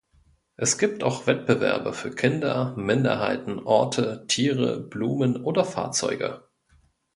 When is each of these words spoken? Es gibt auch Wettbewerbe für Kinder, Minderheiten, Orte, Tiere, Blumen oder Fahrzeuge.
Es 0.55 0.79
gibt 0.79 1.03
auch 1.03 1.27
Wettbewerbe 1.27 1.93
für 1.93 2.09
Kinder, 2.09 2.73
Minderheiten, 2.75 3.59
Orte, 3.59 4.25
Tiere, 4.25 4.79
Blumen 4.79 5.43
oder 5.43 5.63
Fahrzeuge. 5.63 6.41